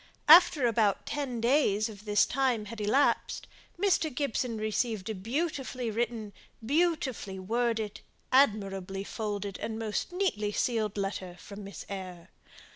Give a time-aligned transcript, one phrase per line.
[0.27, 3.45] After about ten days of this time had elapsed,
[3.79, 4.11] Mr.
[4.11, 6.33] Gibson received a beautifully written,
[6.65, 8.01] beautifully worded,
[8.31, 12.29] admirably folded, and most neatly sealed letter from Miss Eyre.